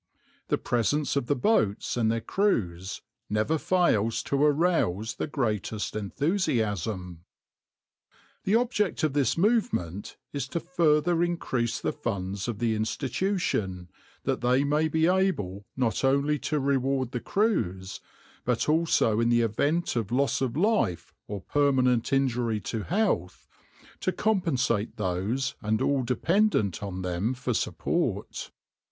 [0.47, 7.25] The presence of the boats and their crews never fails to arouse the greatest enthusiasm.
[8.43, 13.89] The object of this movement is to further increase the funds of the Institution,
[14.23, 17.99] that they may be able not only to reward the crews,
[18.43, 23.47] but also in the event of loss of life, or permanent injury to health,
[23.99, 28.49] to compensate those and all dependent on them for support.